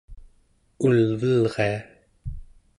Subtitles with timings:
[0.87, 1.77] ulvelria